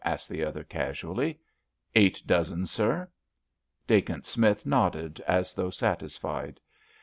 asked 0.03 0.27
the 0.29 0.43
other, 0.43 0.63
casually. 0.63 1.39
"Eight 1.93 2.23
dozen, 2.25 2.65
sir." 2.65 3.07
Dacent 3.85 4.25
Smith 4.25 4.65
nodded, 4.65 5.19
as 5.27 5.53
though 5.53 5.69
satisfied. 5.69 6.59